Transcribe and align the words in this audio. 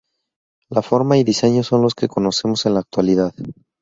La 0.71 0.81
forma 0.81 1.19
y 1.19 1.23
diseño 1.23 1.61
son 1.61 1.83
los 1.83 1.93
que 1.93 2.07
conocemos 2.07 2.65
en 2.65 2.73
la 2.73 2.79
actualidad. 2.79 3.35